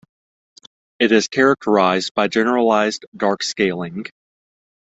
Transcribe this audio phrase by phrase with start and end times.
[0.97, 4.07] It is characterized by generalized dark scaling.